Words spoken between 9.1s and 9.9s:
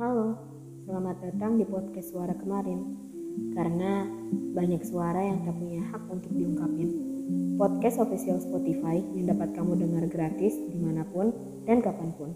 yang dapat kamu